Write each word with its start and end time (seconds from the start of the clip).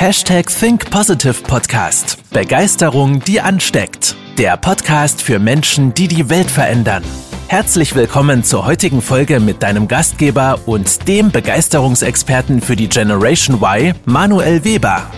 Hashtag 0.00 0.46
Think 0.46 0.92
Positive 0.92 1.42
Podcast. 1.42 2.22
Begeisterung, 2.30 3.18
die 3.18 3.40
ansteckt. 3.40 4.14
Der 4.38 4.56
Podcast 4.56 5.20
für 5.20 5.40
Menschen, 5.40 5.92
die 5.92 6.06
die 6.06 6.30
Welt 6.30 6.48
verändern. 6.48 7.02
Herzlich 7.48 7.96
willkommen 7.96 8.44
zur 8.44 8.64
heutigen 8.64 9.02
Folge 9.02 9.40
mit 9.40 9.60
deinem 9.60 9.88
Gastgeber 9.88 10.60
und 10.66 11.08
dem 11.08 11.32
Begeisterungsexperten 11.32 12.60
für 12.60 12.76
die 12.76 12.88
Generation 12.88 13.56
Y, 13.60 13.92
Manuel 14.04 14.64
Weber. 14.64 15.10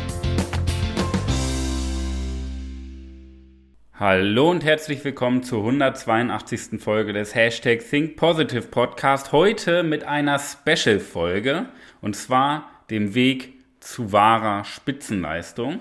Hallo 3.93 4.51
und 4.51 4.65
herzlich 4.65 5.05
willkommen 5.05 5.43
zur 5.43 5.59
182. 5.59 6.81
Folge 6.83 7.13
des 7.13 7.35
Hashtag 7.35 7.81
Think 7.81 8.17
Positive 8.17 8.63
Podcast. 8.63 9.33
Heute 9.33 9.83
mit 9.83 10.05
einer 10.05 10.39
Special-Folge 10.39 11.67
und 12.01 12.17
zwar 12.17 12.71
dem 12.89 13.15
Weg 13.15 13.60
zu 13.81 14.13
wahrer 14.13 14.65
Spitzenleistung. 14.65 15.81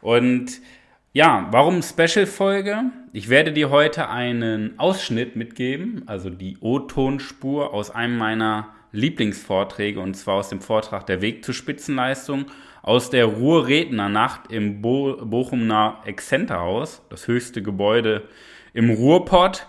Und 0.00 0.60
ja, 1.12 1.48
warum 1.50 1.82
Special-Folge? 1.82 2.84
Ich 3.12 3.28
werde 3.28 3.52
dir 3.52 3.70
heute 3.70 4.08
einen 4.08 4.78
Ausschnitt 4.78 5.36
mitgeben, 5.36 6.04
also 6.06 6.30
die 6.30 6.56
O-Tonspur 6.60 7.74
aus 7.74 7.90
einem 7.90 8.16
meiner 8.16 8.68
Lieblingsvorträge 8.92 10.00
und 10.00 10.14
zwar 10.14 10.36
aus 10.36 10.48
dem 10.48 10.60
Vortrag 10.60 11.06
Der 11.06 11.20
Weg 11.20 11.44
zur 11.44 11.54
Spitzenleistung 11.54 12.46
aus 12.82 13.10
der 13.10 13.26
Ruhrrednernacht 13.26 14.50
im 14.50 14.82
Bo 14.82 15.16
Bochumer 15.24 16.02
Exzenterhaus, 16.04 17.02
das 17.10 17.28
höchste 17.28 17.62
Gebäude 17.62 18.28
im 18.74 18.90
Ruhrpott. 18.90 19.66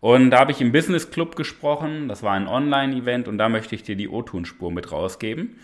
Und 0.00 0.30
da 0.30 0.40
habe 0.40 0.52
ich 0.52 0.60
im 0.60 0.72
Business 0.72 1.10
Club 1.10 1.34
gesprochen, 1.34 2.08
das 2.08 2.22
war 2.22 2.32
ein 2.32 2.46
Online-Event 2.46 3.26
und 3.26 3.38
da 3.38 3.48
möchte 3.48 3.74
ich 3.74 3.82
dir 3.82 3.96
die 3.96 4.08
O-Tonspur 4.08 4.70
mit 4.70 4.92
rausgeben. 4.92 5.56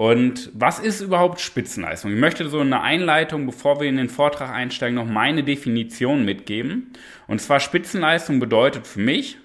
Und 0.00 0.50
was 0.54 0.78
ist 0.78 1.02
überhaupt 1.02 1.42
Spitzenleistung? 1.42 2.10
Ich 2.10 2.18
möchte 2.18 2.48
so 2.48 2.60
eine 2.60 2.80
Einleitung, 2.80 3.44
bevor 3.44 3.82
wir 3.82 3.86
in 3.86 3.98
den 3.98 4.08
Vortrag 4.08 4.48
einsteigen, 4.48 4.94
noch 4.94 5.04
meine 5.04 5.44
Definition 5.44 6.24
mitgeben. 6.24 6.94
Und 7.26 7.42
zwar 7.42 7.60
Spitzenleistung 7.60 8.40
bedeutet 8.40 8.86
für 8.86 9.00
mich, 9.00 9.36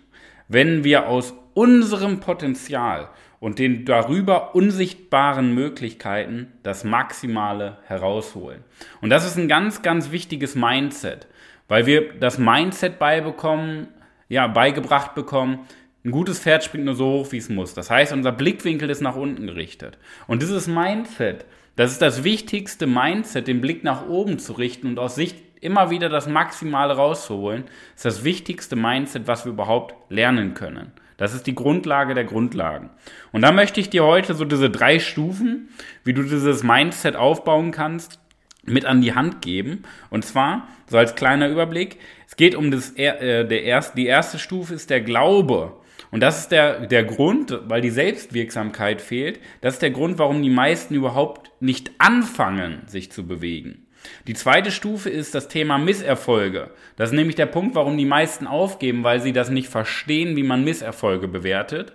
wenn 0.48 0.86
wir 0.86 1.10
aus 1.10 1.34
unserem 1.56 2.22
Potenzial 2.22 3.10
und 3.42 3.60
den 3.60 3.84
darüber 3.84 4.56
unsichtbaren 4.56 5.54
Möglichkeiten 5.54 6.54
das 6.64 6.86
Maximale 6.86 7.80
herausholen. 7.88 8.64
Und 9.02 9.10
das 9.10 9.26
ist 9.26 9.38
ein 9.38 9.50
ganz, 9.50 9.82
ganz 9.82 10.12
wichtiges 10.12 10.56
Mindset, 10.56 11.28
weil 11.68 11.86
wir 11.86 12.14
das 12.14 12.38
Mindset 12.38 12.98
beibekommen, 12.98 13.90
ja, 14.30 14.48
beigebracht 14.48 15.16
bekommen, 15.16 15.68
ein 16.06 16.12
gutes 16.12 16.40
Pferd 16.40 16.64
springt 16.64 16.86
nur 16.86 16.96
so 16.96 17.06
hoch, 17.06 17.32
wie 17.32 17.38
es 17.38 17.50
muss. 17.50 17.74
Das 17.74 17.90
heißt, 17.90 18.14
unser 18.14 18.32
Blickwinkel 18.32 18.90
ist 18.92 19.02
nach 19.02 19.16
unten 19.16 19.48
gerichtet. 19.48 19.98
Und 20.28 20.44
dieses 20.44 20.68
Mindset, 20.68 21.46
das 21.76 21.92
ist 21.92 22.02
das 22.02 22.24
wichtigste 22.24 22.86
Mindset, 22.86 23.48
den 23.48 23.60
Blick 23.60 23.84
nach 23.84 24.08
oben 24.08 24.38
zu 24.38 24.54
richten 24.54 24.88
und 24.88 25.00
aus 25.00 25.16
Sicht 25.16 25.38
immer 25.62 25.90
wieder 25.90 26.08
das 26.08 26.28
Maximale 26.28 26.96
rauszuholen, 26.96 27.64
ist 27.96 28.06
das 28.06 28.24
wichtigste 28.24 28.76
Mindset, 28.76 29.28
was 29.28 29.46
wir 29.46 29.52
überhaupt 29.52 29.96
lernen 30.10 30.54
können. 30.54 30.92
Das 31.18 31.34
ist 31.34 31.48
die 31.48 31.56
Grundlage 31.56 32.14
der 32.14 32.26
Grundlagen. 32.26 32.92
Und 33.32 33.42
da 33.42 33.52
möchte 33.52 33.80
ich 33.80 33.90
dir 33.90 34.04
heute 34.04 34.36
so 34.36 34.46
diese 34.46 34.70
drei 34.70 35.00
Stufen, 35.00 35.70
wie 36.04 36.14
du 36.14 36.22
dieses 36.22 36.62
Mindset 36.62 37.16
aufbauen 37.16 37.72
kannst, 37.72 38.20
mit 38.64 38.86
an 38.86 39.02
die 39.02 39.16
Hand 39.16 39.42
geben. 39.42 39.84
Und 40.10 40.26
zwar, 40.26 40.68
so 40.88 40.98
als 40.98 41.16
kleiner 41.16 41.50
Überblick, 41.50 41.98
es 42.28 42.36
geht 42.36 42.54
um 42.54 42.70
das, 42.70 42.92
äh, 42.92 43.46
der 43.46 43.64
erst, 43.64 43.98
die 43.98 44.06
erste 44.06 44.38
Stufe 44.38 44.74
ist 44.74 44.90
der 44.90 45.02
Glaube. 45.02 45.78
Und 46.16 46.22
das 46.22 46.40
ist 46.40 46.52
der, 46.54 46.88
der 46.88 47.04
Grund, 47.04 47.60
weil 47.68 47.82
die 47.82 47.90
Selbstwirksamkeit 47.90 49.02
fehlt, 49.02 49.42
das 49.60 49.74
ist 49.74 49.82
der 49.82 49.92
Grund, 49.92 50.18
warum 50.18 50.42
die 50.42 50.50
meisten 50.50 50.96
überhaupt 50.96 51.52
nicht 51.60 51.92
anfangen, 51.98 52.84
sich 52.86 53.12
zu 53.12 53.28
bewegen. 53.28 53.86
Die 54.26 54.34
zweite 54.34 54.72
Stufe 54.72 55.10
ist 55.10 55.36
das 55.36 55.50
Thema 55.50 55.78
Misserfolge. 55.78 56.70
Das 56.96 57.10
ist 57.10 57.16
nämlich 57.18 57.36
der 57.36 57.48
Punkt, 57.48 57.76
warum 57.76 57.98
die 57.98 58.06
meisten 58.06 58.48
aufgeben, 58.48 59.04
weil 59.04 59.20
sie 59.20 59.34
das 59.34 59.50
nicht 59.50 59.68
verstehen, 59.68 60.38
wie 60.38 60.44
man 60.44 60.64
Misserfolge 60.64 61.28
bewertet. 61.28 61.92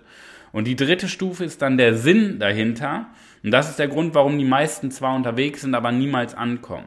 Und 0.51 0.67
die 0.67 0.75
dritte 0.75 1.07
Stufe 1.07 1.43
ist 1.43 1.63
dann 1.63 1.79
der 1.79 1.95
Sinn 1.95 2.37
dahinter. 2.37 3.07
Und 3.43 3.49
das 3.49 3.71
ist 3.71 3.79
der 3.79 3.87
Grund, 3.87 4.13
warum 4.13 4.37
die 4.37 4.45
meisten 4.45 4.91
zwar 4.91 5.15
unterwegs 5.15 5.61
sind, 5.61 5.73
aber 5.73 5.91
niemals 5.91 6.35
ankommen. 6.35 6.85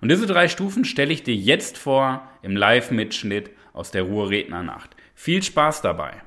Und 0.00 0.08
diese 0.08 0.26
drei 0.26 0.46
Stufen 0.46 0.84
stelle 0.84 1.12
ich 1.12 1.24
dir 1.24 1.34
jetzt 1.34 1.78
vor 1.78 2.30
im 2.42 2.54
Live-Mitschnitt 2.54 3.50
aus 3.72 3.90
der 3.90 4.04
Ruhrrednernacht. 4.04 4.94
Viel 5.16 5.42
Spaß 5.42 5.82
dabei! 5.82 6.25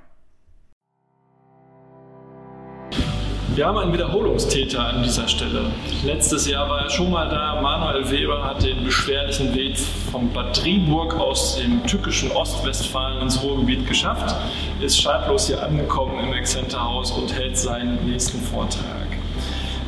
Wir 3.60 3.68
haben 3.68 3.78
einen 3.78 3.92
Wiederholungstäter 3.92 4.80
an 4.80 5.04
dieser 5.04 5.28
Stelle. 5.28 5.66
Letztes 6.06 6.50
Jahr 6.50 6.70
war 6.70 6.84
er 6.84 6.90
schon 6.90 7.12
mal 7.12 7.28
da. 7.28 7.60
Manuel 7.62 8.10
Weber 8.10 8.42
hat 8.42 8.64
den 8.64 8.86
beschwerlichen 8.86 9.54
Weg 9.54 9.78
von 9.78 10.32
Bad 10.32 10.64
Driburg 10.64 11.20
aus 11.20 11.58
dem 11.58 11.86
tückischen 11.86 12.32
Ostwestfalen 12.32 13.22
ins 13.22 13.44
Ruhrgebiet 13.44 13.86
geschafft, 13.86 14.34
ist 14.80 15.02
schadlos 15.02 15.48
hier 15.48 15.62
angekommen 15.62 16.24
im 16.24 16.32
Exzenterhaus 16.32 17.12
und 17.12 17.38
hält 17.38 17.58
seinen 17.58 18.10
nächsten 18.10 18.40
Vortrag. 18.40 19.08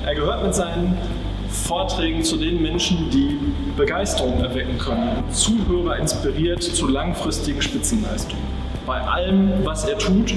Er 0.05 0.15
gehört 0.15 0.43
mit 0.43 0.53
seinen 0.53 0.97
Vorträgen 1.47 2.25
zu 2.25 2.35
den 2.35 2.61
Menschen, 2.61 3.09
die 3.09 3.39
Begeisterung 3.77 4.41
erwecken 4.41 4.77
können, 4.79 5.23
Zuhörer 5.31 5.95
inspiriert 5.95 6.61
zu 6.61 6.89
langfristigen 6.89 7.61
Spitzenleistungen. 7.61 8.50
Bei 8.85 8.99
allem, 8.99 9.63
was 9.63 9.85
er 9.85 9.97
tut, 9.97 10.33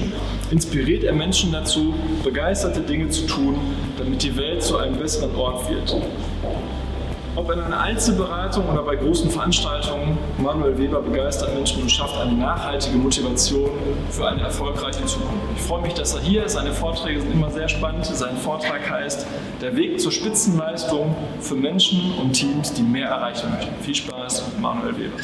inspiriert 0.51 1.03
er 1.03 1.13
Menschen 1.13 1.51
dazu, 1.51 1.93
begeisterte 2.23 2.81
Dinge 2.81 3.09
zu 3.09 3.25
tun, 3.25 3.57
damit 3.97 4.21
die 4.21 4.37
Welt 4.37 4.61
zu 4.61 4.77
einem 4.77 4.97
besseren 4.97 5.35
Ort 5.35 5.69
wird. 5.69 5.95
Ob 7.35 7.51
in 7.51 7.59
einer 7.59 7.81
Einzelberatung 7.81 8.69
oder 8.69 8.83
bei 8.83 8.95
großen 8.95 9.29
Veranstaltungen, 9.29 10.17
Manuel 10.37 10.77
Weber 10.77 11.01
begeistert 11.01 11.53
Menschen 11.53 11.81
und 11.81 11.91
schafft 11.91 12.17
eine 12.17 12.31
nachhaltige 12.31 12.97
Motivation 12.97 13.71
für 14.09 14.29
eine 14.29 14.43
erfolgreiche 14.43 15.03
Zukunft. 15.05 15.43
Ich 15.57 15.61
freue 15.61 15.81
mich, 15.81 15.93
dass 15.95 16.13
er 16.13 16.21
hier 16.21 16.45
ist. 16.45 16.53
Seine 16.53 16.71
Vorträge 16.71 17.19
sind 17.19 17.33
immer 17.33 17.51
sehr 17.51 17.67
spannend. 17.67 18.05
Sein 18.05 18.37
Vortrag 18.37 18.89
heißt 18.89 19.27
Der 19.61 19.75
Weg 19.75 19.99
zur 19.99 20.13
Spitzenleistung 20.13 21.13
für 21.41 21.55
Menschen 21.55 22.13
und 22.21 22.31
Teams, 22.31 22.71
die 22.71 22.83
mehr 22.83 23.09
erreichen 23.09 23.51
möchten. 23.51 23.83
Viel 23.83 23.95
Spaß 23.95 24.43
Manuel 24.61 24.97
Weber. 24.97 25.17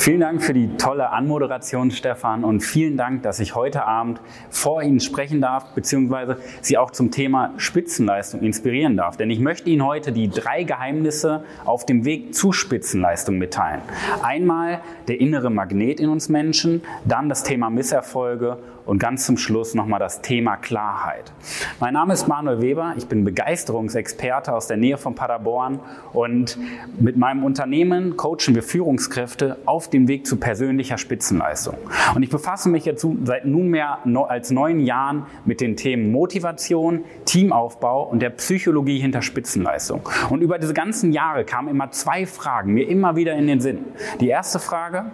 Vielen 0.00 0.20
Dank 0.20 0.42
für 0.42 0.54
die 0.54 0.78
tolle 0.78 1.10
Anmoderation, 1.10 1.90
Stefan, 1.90 2.42
und 2.42 2.60
vielen 2.60 2.96
Dank, 2.96 3.22
dass 3.22 3.38
ich 3.38 3.54
heute 3.54 3.84
Abend 3.84 4.18
vor 4.48 4.82
Ihnen 4.82 4.98
sprechen 4.98 5.42
darf, 5.42 5.74
beziehungsweise 5.74 6.38
Sie 6.62 6.78
auch 6.78 6.90
zum 6.90 7.10
Thema 7.10 7.52
Spitzenleistung 7.58 8.40
inspirieren 8.40 8.96
darf. 8.96 9.18
Denn 9.18 9.28
ich 9.28 9.40
möchte 9.40 9.68
Ihnen 9.68 9.84
heute 9.84 10.12
die 10.12 10.30
drei 10.30 10.62
Geheimnisse 10.62 11.44
auf 11.66 11.84
dem 11.84 12.06
Weg 12.06 12.34
zu 12.34 12.50
Spitzenleistung 12.52 13.36
mitteilen. 13.36 13.82
Einmal 14.22 14.80
der 15.06 15.20
innere 15.20 15.50
Magnet 15.50 16.00
in 16.00 16.08
uns 16.08 16.30
Menschen, 16.30 16.80
dann 17.04 17.28
das 17.28 17.42
Thema 17.42 17.68
Misserfolge 17.68 18.56
und 18.86 18.98
ganz 18.98 19.26
zum 19.26 19.36
Schluss 19.36 19.74
nochmal 19.74 20.00
das 20.00 20.22
Thema 20.22 20.56
Klarheit. 20.56 21.32
Mein 21.78 21.94
Name 21.94 22.14
ist 22.14 22.26
Manuel 22.26 22.60
Weber, 22.60 22.94
ich 22.96 23.06
bin 23.06 23.24
Begeisterungsexperte 23.24 24.52
aus 24.52 24.66
der 24.66 24.76
Nähe 24.76 24.96
von 24.96 25.14
Paderborn 25.14 25.80
und 26.12 26.58
mit 26.98 27.16
meinem 27.16 27.44
Unternehmen 27.44 28.16
coachen 28.16 28.54
wir 28.54 28.62
Führungskräfte 28.62 29.58
auf 29.66 29.90
dem 29.90 30.08
Weg 30.08 30.26
zu 30.26 30.36
persönlicher 30.36 30.98
Spitzenleistung. 30.98 31.76
Und 32.14 32.22
ich 32.22 32.30
befasse 32.30 32.68
mich 32.68 32.84
jetzt 32.84 33.06
seit 33.24 33.44
nunmehr 33.44 33.98
als 34.28 34.50
neun 34.50 34.80
Jahren 34.80 35.26
mit 35.44 35.60
den 35.60 35.76
Themen 35.76 36.10
Motivation, 36.10 37.04
Teamaufbau 37.24 38.04
und 38.04 38.20
der 38.20 38.30
Psychologie 38.30 38.98
hinter 38.98 39.22
Spitzenleistung. 39.22 40.08
Und 40.30 40.40
über 40.40 40.58
diese 40.58 40.74
ganzen 40.74 41.12
Jahre 41.12 41.44
kamen 41.44 41.68
immer 41.68 41.90
zwei 41.90 42.26
Fragen 42.26 42.74
mir 42.74 42.88
immer 42.88 43.16
wieder 43.16 43.34
in 43.34 43.46
den 43.46 43.60
Sinn. 43.60 43.84
Die 44.20 44.28
erste 44.28 44.58
Frage, 44.58 45.06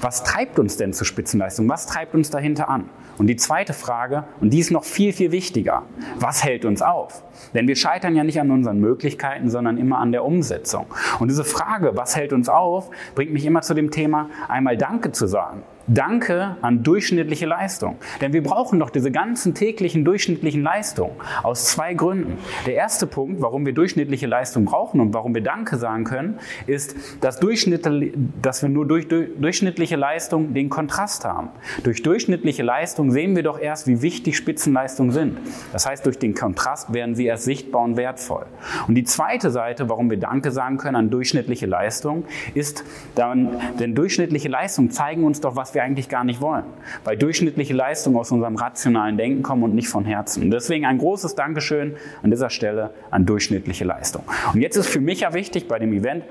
was 0.00 0.24
treibt 0.24 0.58
uns 0.58 0.76
denn 0.76 0.92
zur 0.92 1.06
Spitzenleistung? 1.06 1.68
Was 1.68 1.86
treibt 1.86 2.14
uns 2.14 2.30
dahinter 2.30 2.68
an? 2.68 2.88
Und 3.18 3.28
die 3.28 3.36
zweite 3.36 3.72
Frage, 3.72 4.24
und 4.40 4.50
die 4.50 4.58
ist 4.58 4.70
noch 4.70 4.84
viel, 4.84 5.12
viel 5.12 5.32
wichtiger, 5.32 5.82
was 6.18 6.44
hält 6.44 6.64
uns 6.64 6.82
auf? 6.82 7.22
Denn 7.54 7.66
wir 7.66 7.76
scheitern 7.76 8.14
ja 8.14 8.24
nicht 8.24 8.40
an 8.40 8.50
unseren 8.50 8.78
Möglichkeiten, 8.78 9.48
sondern 9.48 9.78
immer 9.78 9.98
an 9.98 10.12
der 10.12 10.24
Umsetzung. 10.24 10.86
Und 11.18 11.28
diese 11.28 11.44
Frage, 11.44 11.96
was 11.96 12.16
hält 12.16 12.32
uns 12.32 12.48
auf, 12.48 12.90
bringt 13.14 13.32
mich 13.32 13.46
immer 13.46 13.62
zu 13.62 13.74
dem 13.74 13.90
Thema, 13.90 14.28
einmal 14.48 14.76
Danke 14.76 15.12
zu 15.12 15.26
sagen. 15.26 15.62
Danke 15.88 16.56
an 16.62 16.82
durchschnittliche 16.82 17.46
Leistung. 17.46 17.96
Denn 18.20 18.32
wir 18.32 18.42
brauchen 18.42 18.78
doch 18.78 18.90
diese 18.90 19.10
ganzen 19.10 19.54
täglichen 19.54 20.04
durchschnittlichen 20.04 20.62
Leistungen 20.62 21.12
aus 21.42 21.66
zwei 21.66 21.94
Gründen. 21.94 22.38
Der 22.66 22.74
erste 22.74 23.06
Punkt, 23.06 23.40
warum 23.40 23.64
wir 23.66 23.72
durchschnittliche 23.72 24.26
Leistung 24.26 24.64
brauchen 24.64 25.00
und 25.00 25.14
warum 25.14 25.34
wir 25.34 25.42
Danke 25.42 25.76
sagen 25.76 26.04
können, 26.04 26.38
ist, 26.66 26.96
dass, 27.20 27.40
dass 27.40 28.62
wir 28.62 28.68
nur 28.68 28.86
durch, 28.86 29.08
durch 29.08 29.28
durchschnittliche 29.38 29.96
Leistung 29.96 30.54
den 30.54 30.68
Kontrast 30.68 31.24
haben. 31.24 31.50
Durch 31.84 32.02
durchschnittliche 32.02 32.62
Leistung 32.62 33.10
sehen 33.10 33.36
wir 33.36 33.42
doch 33.42 33.60
erst, 33.60 33.86
wie 33.86 34.02
wichtig 34.02 34.36
Spitzenleistungen 34.36 35.12
sind. 35.12 35.38
Das 35.72 35.86
heißt, 35.86 36.04
durch 36.04 36.18
den 36.18 36.34
Kontrast 36.34 36.92
werden 36.92 37.14
sie 37.14 37.26
erst 37.26 37.44
sichtbar 37.44 37.82
und 37.82 37.96
wertvoll. 37.96 38.46
Und 38.88 38.96
die 38.96 39.04
zweite 39.04 39.50
Seite, 39.50 39.88
warum 39.88 40.10
wir 40.10 40.18
Danke 40.18 40.50
sagen 40.50 40.78
können 40.78 40.96
an 40.96 41.10
durchschnittliche 41.10 41.66
Leistung, 41.66 42.24
ist, 42.54 42.84
dann, 43.14 43.60
denn 43.78 43.94
durchschnittliche 43.94 44.48
Leistungen 44.48 44.90
zeigen 44.90 45.24
uns 45.24 45.40
doch, 45.40 45.54
was 45.54 45.75
wir 45.76 45.84
eigentlich 45.84 46.08
gar 46.08 46.24
nicht 46.24 46.40
wollen, 46.40 46.64
weil 47.04 47.16
durchschnittliche 47.16 47.74
Leistungen 47.74 48.16
aus 48.16 48.32
unserem 48.32 48.56
rationalen 48.56 49.16
Denken 49.16 49.42
kommen 49.42 49.62
und 49.62 49.74
nicht 49.74 49.88
von 49.88 50.04
Herzen. 50.04 50.42
Und 50.42 50.50
deswegen 50.50 50.84
ein 50.84 50.98
großes 50.98 51.36
Dankeschön 51.36 51.94
an 52.22 52.30
dieser 52.30 52.50
Stelle 52.50 52.90
an 53.10 53.26
durchschnittliche 53.26 53.84
Leistung. 53.84 54.24
Und 54.52 54.60
jetzt 54.60 54.76
ist 54.76 54.88
für 54.88 55.00
mich 55.00 55.20
ja 55.20 55.32
wichtig 55.34 55.68
bei 55.68 55.78
dem 55.78 55.92
Event, 55.92 56.24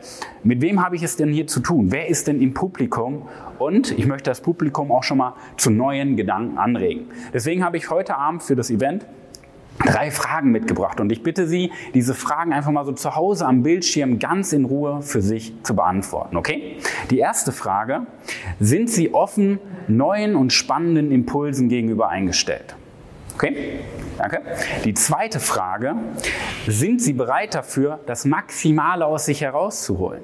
mit 0.43 0.61
wem 0.61 0.83
habe 0.83 0.97
ich 0.97 1.03
es 1.03 1.15
denn 1.15 1.31
hier 1.31 1.47
zu 1.47 1.61
tun? 1.61 1.91
Wer 1.91 2.09
ist 2.09 2.27
denn 2.27 2.41
im 2.41 2.53
Publikum? 2.53 3.27
Und 3.57 3.97
ich 3.97 4.05
möchte 4.05 4.29
das 4.29 4.41
Publikum 4.41 4.91
auch 4.91 5.03
schon 5.03 5.19
mal 5.19 5.35
zu 5.55 5.69
neuen 5.69 6.17
Gedanken 6.17 6.57
anregen. 6.57 7.05
Deswegen 7.33 7.63
habe 7.63 7.77
ich 7.77 7.89
heute 7.89 8.17
Abend 8.17 8.43
für 8.43 8.55
das 8.55 8.69
Event 8.69 9.05
drei 9.83 10.11
Fragen 10.11 10.51
mitgebracht 10.51 10.99
und 10.99 11.11
ich 11.11 11.23
bitte 11.23 11.47
Sie, 11.47 11.71
diese 11.93 12.13
Fragen 12.13 12.53
einfach 12.53 12.71
mal 12.71 12.85
so 12.85 12.93
zu 12.93 13.15
Hause 13.15 13.45
am 13.45 13.63
Bildschirm 13.63 14.19
ganz 14.19 14.53
in 14.53 14.65
Ruhe 14.65 15.01
für 15.01 15.21
sich 15.21 15.53
zu 15.63 15.75
beantworten, 15.75 16.37
okay? 16.37 16.77
Die 17.09 17.19
erste 17.19 17.51
Frage, 17.51 18.05
sind 18.59 18.89
Sie 18.89 19.13
offen 19.13 19.59
neuen 19.87 20.35
und 20.35 20.53
spannenden 20.53 21.11
Impulsen 21.11 21.69
gegenüber 21.69 22.09
eingestellt? 22.09 22.75
Okay, 23.35 23.79
danke. 24.17 24.41
Die 24.85 24.93
zweite 24.93 25.41
Frage, 25.41 25.95
sind 26.67 27.01
Sie 27.01 27.11
bereit 27.11 27.53
dafür, 27.53 27.99
das 28.05 28.23
Maximale 28.23 29.05
aus 29.05 29.25
sich 29.25 29.41
herauszuholen? 29.41 30.21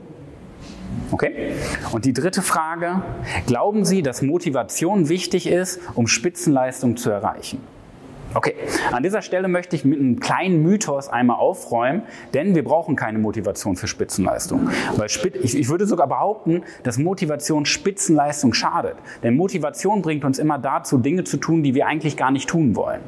Okay? 1.11 1.53
Und 1.91 2.05
die 2.05 2.13
dritte 2.13 2.41
Frage, 2.41 3.03
glauben 3.47 3.83
Sie, 3.83 4.01
dass 4.01 4.21
Motivation 4.21 5.09
wichtig 5.09 5.47
ist, 5.47 5.81
um 5.95 6.07
Spitzenleistung 6.07 6.95
zu 6.95 7.09
erreichen? 7.09 7.61
Okay, 8.33 8.55
an 8.91 9.03
dieser 9.03 9.21
Stelle 9.21 9.47
möchte 9.47 9.75
ich 9.75 9.83
mit 9.83 9.99
einem 9.99 10.19
kleinen 10.19 10.63
Mythos 10.63 11.09
einmal 11.09 11.37
aufräumen, 11.37 12.03
denn 12.33 12.55
wir 12.55 12.63
brauchen 12.63 12.95
keine 12.95 13.19
Motivation 13.19 13.75
für 13.75 13.87
Spitzenleistung. 13.87 14.69
Weil 14.95 15.07
ich 15.07 15.69
würde 15.69 15.85
sogar 15.85 16.07
behaupten, 16.07 16.63
dass 16.83 16.97
Motivation 16.97 17.65
Spitzenleistung 17.65 18.53
schadet. 18.53 18.95
Denn 19.23 19.35
Motivation 19.35 20.01
bringt 20.01 20.23
uns 20.23 20.39
immer 20.39 20.59
dazu, 20.59 20.97
Dinge 20.97 21.25
zu 21.25 21.37
tun, 21.37 21.63
die 21.63 21.75
wir 21.75 21.87
eigentlich 21.87 22.15
gar 22.15 22.31
nicht 22.31 22.47
tun 22.47 22.75
wollen. 22.75 23.01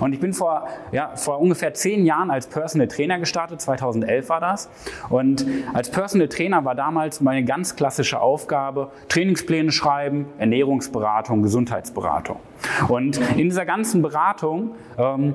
Und 0.00 0.12
ich 0.12 0.20
bin 0.20 0.34
vor, 0.34 0.66
ja, 0.92 1.16
vor 1.16 1.40
ungefähr 1.40 1.72
zehn 1.72 2.04
Jahren 2.04 2.30
als 2.30 2.46
Personal 2.46 2.88
Trainer 2.88 3.18
gestartet, 3.18 3.60
2011 3.60 4.28
war 4.28 4.40
das. 4.40 4.68
Und 5.08 5.46
als 5.72 5.90
Personal 5.90 6.28
Trainer 6.28 6.64
war 6.64 6.74
damals 6.74 7.20
meine 7.20 7.44
ganz 7.44 7.76
klassische 7.76 8.20
Aufgabe, 8.20 8.90
Trainingspläne 9.08 9.72
schreiben, 9.72 10.26
Ernährungsberatung, 10.38 11.42
Gesundheitsberatung. 11.42 12.40
Und 12.88 13.18
in 13.36 13.48
dieser 13.48 13.64
ganzen 13.64 14.02
Beratung 14.02 14.65
ähm, 14.98 15.34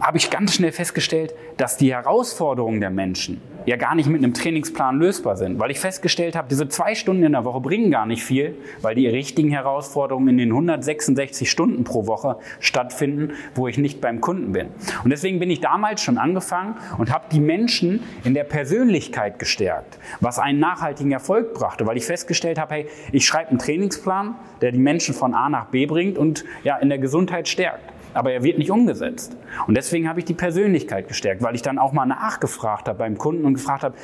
habe 0.00 0.18
ich 0.18 0.30
ganz 0.30 0.54
schnell 0.54 0.72
festgestellt, 0.72 1.34
dass 1.56 1.76
die 1.76 1.92
Herausforderungen 1.92 2.80
der 2.80 2.90
Menschen 2.90 3.40
ja 3.64 3.76
gar 3.76 3.96
nicht 3.96 4.08
mit 4.08 4.22
einem 4.22 4.32
Trainingsplan 4.32 4.96
lösbar 4.96 5.36
sind, 5.36 5.58
weil 5.58 5.72
ich 5.72 5.80
festgestellt 5.80 6.36
habe, 6.36 6.46
diese 6.48 6.68
zwei 6.68 6.94
Stunden 6.94 7.24
in 7.24 7.32
der 7.32 7.44
Woche 7.44 7.60
bringen 7.60 7.90
gar 7.90 8.06
nicht 8.06 8.22
viel, 8.22 8.54
weil 8.80 8.94
die 8.94 9.08
richtigen 9.08 9.50
Herausforderungen 9.50 10.28
in 10.28 10.38
den 10.38 10.50
166 10.50 11.50
Stunden 11.50 11.82
pro 11.82 12.06
Woche 12.06 12.36
stattfinden, 12.60 13.32
wo 13.56 13.66
ich 13.66 13.76
nicht 13.76 14.00
beim 14.00 14.20
Kunden 14.20 14.52
bin. 14.52 14.68
Und 15.02 15.10
deswegen 15.10 15.40
bin 15.40 15.50
ich 15.50 15.60
damals 15.60 16.00
schon 16.00 16.16
angefangen 16.16 16.76
und 16.96 17.12
habe 17.12 17.24
die 17.32 17.40
Menschen 17.40 18.04
in 18.22 18.34
der 18.34 18.44
Persönlichkeit 18.44 19.40
gestärkt, 19.40 19.98
was 20.20 20.38
einen 20.38 20.60
nachhaltigen 20.60 21.10
Erfolg 21.10 21.54
brachte, 21.54 21.86
weil 21.86 21.96
ich 21.96 22.04
festgestellt 22.04 22.60
habe, 22.60 22.74
hey, 22.74 22.86
ich 23.10 23.26
schreibe 23.26 23.50
einen 23.50 23.58
Trainingsplan, 23.58 24.36
der 24.60 24.70
die 24.70 24.78
Menschen 24.78 25.12
von 25.12 25.34
A 25.34 25.48
nach 25.48 25.66
B 25.66 25.86
bringt 25.86 26.18
und 26.18 26.44
ja 26.62 26.76
in 26.76 26.88
der 26.88 26.98
Gesundheit 26.98 27.48
stärkt 27.48 27.95
aber 28.16 28.32
er 28.32 28.42
wird 28.42 28.58
nicht 28.58 28.70
umgesetzt. 28.70 29.36
Und 29.66 29.76
deswegen 29.76 30.08
habe 30.08 30.20
ich 30.20 30.24
die 30.24 30.34
Persönlichkeit 30.34 31.08
gestärkt, 31.08 31.42
weil 31.42 31.54
ich 31.54 31.62
dann 31.62 31.78
auch 31.78 31.92
mal 31.92 32.06
nachgefragt 32.06 32.88
habe 32.88 32.98
beim 32.98 33.18
Kunden 33.18 33.44
und 33.44 33.54
gefragt 33.54 33.82
habe, 33.82 33.94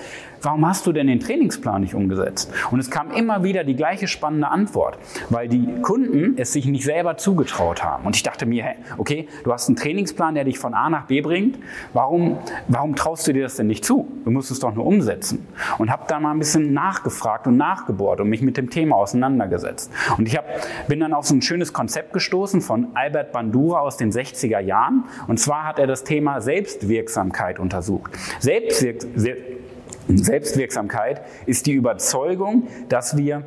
warum 0.43 0.67
hast 0.67 0.87
du 0.87 0.93
denn 0.93 1.07
den 1.07 1.21
Trainingsplan 1.21 1.83
nicht 1.83 1.95
umgesetzt? 1.95 2.53
Und 2.71 2.81
es 2.81 2.91
kam 2.91 3.11
immer 3.11 3.45
wieder 3.45 3.65
die 3.65 3.77
gleiche 3.77 4.09
spannende 4.09 4.49
Antwort, 4.49 4.99
weil 5.31 5.49
die 5.49 5.67
Kunden 5.83 6.35
es 6.37 6.53
sich 6.53 6.67
nicht 6.67 6.85
selber 6.85 7.17
zugetraut 7.17 7.83
haben. 7.83 8.05
Und 8.05 8.17
ich 8.17 8.23
dachte 8.23 8.47
mir, 8.47 8.65
hey, 8.65 8.77
okay, 8.99 9.29
du 9.45 9.53
hast 9.53 9.69
einen 9.69 9.77
Trainingsplan, 9.77 10.35
der 10.35 10.45
dich 10.45 10.59
von 10.59 10.75
A 10.75 10.91
nach 10.91 11.07
B 11.07 11.21
bringt, 11.21 11.59
warum, 11.93 12.39
warum 12.69 12.97
traust 12.97 13.27
du 13.27 13.33
dir 13.33 13.45
das 13.45 13.57
denn 13.57 13.67
nicht 13.67 13.85
zu? 13.85 14.09
Du 14.25 14.31
musst 14.31 14.51
es 14.51 14.59
doch 14.61 14.75
nur 14.75 14.87
umsetzen. 14.87 15.47
Und 15.79 15.91
habe 15.91 16.05
da 16.09 16.21
mal 16.21 16.33
ein 16.33 16.39
bisschen 16.39 16.73
nachgefragt 16.73 17.47
und 17.47 17.57
nachgebohrt 17.57 18.21
und 18.21 18.29
mich 18.29 18.43
mit 18.43 18.57
dem 18.57 18.71
Thema 18.71 18.97
auseinandergesetzt. 18.97 19.91
Und 20.19 20.27
ich 20.27 20.37
hab, 20.37 20.45
bin 20.89 21.01
dann 21.01 21.13
auf 21.13 21.27
so 21.27 21.35
ein 21.35 21.43
schönes 21.43 21.73
Konzept 21.73 22.13
gestoßen 22.13 22.61
von 22.61 22.89
Albert 22.95 23.33
Bandura 23.33 23.81
aus 23.81 23.97
den 23.97 24.13
60er 24.13 24.61
Jahren. 24.61 25.05
Und 25.27 25.39
zwar 25.39 25.65
hat 25.65 25.79
er 25.79 25.87
das 25.87 26.05
Thema 26.05 26.41
Selbstwirksamkeit 26.41 27.59
untersucht. 27.59 28.13
Selbstwirk 28.41 29.07
Selbstwirksamkeit 30.09 31.23
ist 31.47 31.67
die 31.67 31.73
Überzeugung, 31.73 32.69
dass 32.89 33.17
wir 33.17 33.45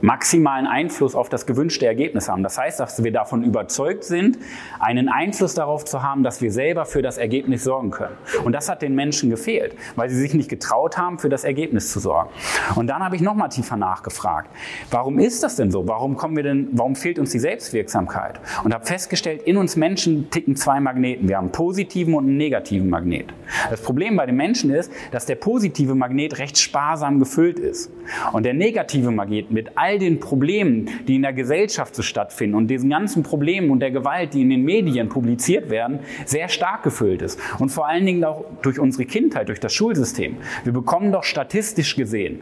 maximalen 0.00 0.66
Einfluss 0.66 1.14
auf 1.14 1.28
das 1.28 1.46
gewünschte 1.46 1.86
Ergebnis 1.86 2.28
haben. 2.28 2.42
Das 2.42 2.58
heißt, 2.58 2.78
dass 2.80 3.02
wir 3.02 3.12
davon 3.12 3.42
überzeugt 3.42 4.04
sind, 4.04 4.38
einen 4.80 5.08
Einfluss 5.08 5.54
darauf 5.54 5.84
zu 5.84 6.02
haben, 6.02 6.22
dass 6.22 6.40
wir 6.40 6.52
selber 6.52 6.84
für 6.84 7.02
das 7.02 7.18
Ergebnis 7.18 7.64
sorgen 7.64 7.90
können. 7.90 8.16
Und 8.44 8.52
das 8.52 8.68
hat 8.68 8.82
den 8.82 8.94
Menschen 8.94 9.30
gefehlt, 9.30 9.74
weil 9.96 10.08
sie 10.08 10.18
sich 10.18 10.34
nicht 10.34 10.48
getraut 10.48 10.96
haben, 10.96 11.18
für 11.18 11.28
das 11.28 11.44
Ergebnis 11.44 11.92
zu 11.92 12.00
sorgen. 12.00 12.30
Und 12.76 12.86
dann 12.86 13.04
habe 13.04 13.16
ich 13.16 13.22
nochmal 13.22 13.48
tiefer 13.48 13.76
nachgefragt, 13.76 14.50
warum 14.90 15.18
ist 15.18 15.42
das 15.42 15.56
denn 15.56 15.70
so? 15.70 15.86
Warum 15.88 16.16
kommen 16.16 16.36
wir 16.36 16.42
denn, 16.42 16.68
warum 16.72 16.94
fehlt 16.94 17.18
uns 17.18 17.30
die 17.30 17.38
Selbstwirksamkeit? 17.38 18.40
Und 18.64 18.74
habe 18.74 18.86
festgestellt, 18.86 19.42
in 19.42 19.56
uns 19.56 19.76
Menschen 19.76 20.30
ticken 20.30 20.56
zwei 20.56 20.80
Magneten. 20.80 21.28
Wir 21.28 21.36
haben 21.36 21.46
einen 21.46 21.52
positiven 21.52 22.14
und 22.14 22.24
einen 22.24 22.36
negativen 22.36 22.88
Magnet. 22.88 23.32
Das 23.70 23.80
Problem 23.80 24.16
bei 24.16 24.26
den 24.26 24.36
Menschen 24.36 24.70
ist, 24.70 24.92
dass 25.10 25.26
der 25.26 25.36
positive 25.36 25.94
Magnet 25.94 26.38
recht 26.38 26.58
sparsam 26.58 27.18
gefüllt 27.18 27.58
ist. 27.58 27.90
Und 28.32 28.44
der 28.44 28.54
negative 28.54 29.10
Magnet 29.10 29.50
mit 29.50 29.72
all 29.76 29.87
all 29.88 29.98
den 29.98 30.20
Problemen, 30.20 30.90
die 31.06 31.16
in 31.16 31.22
der 31.22 31.32
Gesellschaft 31.32 31.94
so 31.94 32.02
stattfinden 32.02 32.54
und 32.54 32.68
diesen 32.68 32.90
ganzen 32.90 33.22
Problemen 33.22 33.70
und 33.70 33.80
der 33.80 33.90
Gewalt, 33.90 34.34
die 34.34 34.42
in 34.42 34.50
den 34.50 34.62
Medien 34.64 35.08
publiziert 35.08 35.70
werden, 35.70 36.00
sehr 36.26 36.48
stark 36.48 36.82
gefüllt 36.82 37.22
ist. 37.22 37.40
Und 37.58 37.70
vor 37.70 37.88
allen 37.88 38.04
Dingen 38.04 38.22
auch 38.24 38.44
durch 38.60 38.78
unsere 38.78 39.06
Kindheit, 39.06 39.48
durch 39.48 39.60
das 39.60 39.72
Schulsystem. 39.72 40.36
Wir 40.64 40.72
bekommen 40.74 41.10
doch 41.10 41.24
statistisch 41.24 41.96
gesehen 41.96 42.40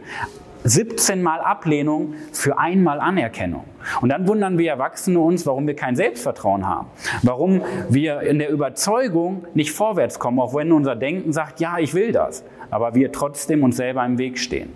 17 0.65 1.23
Mal 1.23 1.39
Ablehnung 1.39 2.15
für 2.33 2.57
einmal 2.57 2.99
Anerkennung. 2.99 3.63
Und 4.01 4.09
dann 4.09 4.27
wundern 4.27 4.57
wir 4.57 4.71
Erwachsene 4.71 5.19
uns, 5.19 5.45
warum 5.45 5.65
wir 5.65 5.75
kein 5.75 5.95
Selbstvertrauen 5.95 6.67
haben. 6.67 6.87
Warum 7.23 7.61
wir 7.89 8.21
in 8.21 8.39
der 8.39 8.49
Überzeugung 8.49 9.45
nicht 9.53 9.71
vorwärts 9.71 10.19
kommen, 10.19 10.39
auch 10.39 10.53
wenn 10.53 10.73
unser 10.73 10.97
Denken 10.97 11.31
sagt, 11.31 11.61
ja, 11.61 11.77
ich 11.77 11.93
will 11.93 12.11
das. 12.11 12.43
Aber 12.69 12.95
wir 12.95 13.11
trotzdem 13.11 13.63
uns 13.63 13.77
selber 13.77 14.05
im 14.05 14.17
Weg 14.17 14.37
stehen. 14.37 14.69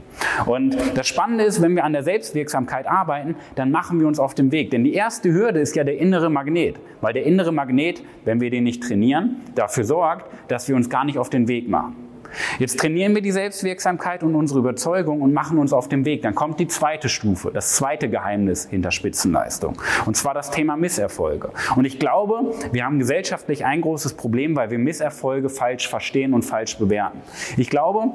Und 0.46 0.78
das 0.96 1.08
Spannende 1.08 1.44
ist, 1.44 1.62
wenn 1.62 1.76
wir 1.76 1.84
an 1.84 1.94
der 1.94 2.04
Selbstwirksamkeit 2.04 2.88
arbeiten, 2.88 3.36
dann 3.56 3.72
machen 3.72 4.00
wir 4.00 4.08
uns 4.08 4.20
auf 4.20 4.34
dem 4.34 4.52
Weg. 4.52 4.72
Denn 4.72 4.84
die 4.84 4.94
erste 4.94 5.32
Hürde 5.34 5.60
ist 5.60 5.76
ja 5.76 5.84
der 5.84 5.98
innere 5.98 6.30
Magnet. 6.30 6.78
Weil 7.02 7.14
der 7.14 7.24
innere 7.24 7.52
Magnet, 7.52 8.04
wenn 8.26 8.40
wir 8.40 8.50
den 8.50 8.64
nicht 8.64 8.84
trainieren, 8.84 9.38
dafür 9.56 9.84
sorgt, 9.84 10.26
dass 10.48 10.68
wir 10.68 10.76
uns 10.76 10.90
gar 10.90 11.06
nicht 11.06 11.18
auf 11.18 11.30
den 11.30 11.48
Weg 11.48 11.70
machen. 11.70 12.11
Jetzt 12.60 12.80
trainieren 12.80 13.16
wir 13.16 13.22
die 13.22 13.32
Selbstwirksamkeit 13.32 14.24
und 14.24 14.36
unsere 14.36 14.60
Überzeugung 14.60 15.22
und 15.22 15.34
machen 15.34 15.58
uns 15.58 15.74
auf 15.74 15.88
den 15.88 16.06
Weg. 16.06 16.22
Dann 16.22 16.36
kommt 16.36 16.60
die 16.60 16.68
zweite 16.68 17.10
Stufe, 17.10 17.52
das 17.54 17.76
zweite 17.76 18.10
Geheimnis 18.10 18.68
hinter 18.70 18.92
Spitzenleistung. 18.92 19.82
Und 20.06 20.18
zwar 20.18 20.34
das 20.34 20.52
Thema 20.52 20.78
Misserfolge. 20.78 21.50
Und 21.76 21.86
ich 21.86 22.00
glaube, 22.00 22.54
wir 22.72 22.86
haben 22.86 23.00
gesellschaftlich 23.00 23.66
ein 23.66 23.82
großes 23.82 24.14
Problem, 24.14 24.56
weil 24.56 24.72
wir 24.72 24.80
Misserfolge 24.80 25.50
falsch 25.50 25.88
verstehen 25.88 26.34
und 26.34 26.44
falsch 26.44 26.78
bewerten. 26.78 27.20
Ich 27.58 27.70
glaube, 27.70 28.12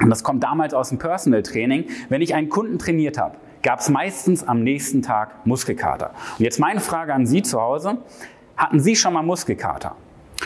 und 0.00 0.10
das 0.10 0.24
kommt 0.24 0.42
damals 0.42 0.74
aus 0.74 0.88
dem 0.88 0.98
Personal 0.98 1.42
Training, 1.42 1.86
wenn 2.08 2.22
ich 2.22 2.34
einen 2.34 2.48
Kunden 2.48 2.78
trainiert 2.78 3.18
habe, 3.18 3.36
gab 3.62 3.80
es 3.80 3.88
meistens 3.88 4.46
am 4.46 4.62
nächsten 4.62 5.02
Tag 5.02 5.46
Muskelkater. 5.46 6.10
Und 6.38 6.44
jetzt 6.44 6.58
meine 6.58 6.80
Frage 6.80 7.14
an 7.14 7.26
Sie 7.26 7.42
zu 7.42 7.60
Hause. 7.60 7.98
Hatten 8.56 8.80
Sie 8.80 8.96
schon 8.96 9.14
mal 9.14 9.22
Muskelkater? 9.22 9.96